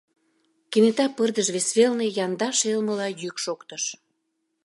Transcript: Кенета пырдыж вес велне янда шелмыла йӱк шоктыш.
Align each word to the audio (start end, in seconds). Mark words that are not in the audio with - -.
Кенета 0.71 1.05
пырдыж 1.15 1.47
вес 1.55 1.67
велне 1.77 2.07
янда 2.23 2.49
шелмыла 2.59 3.07
йӱк 3.21 3.35
шоктыш. 3.43 3.83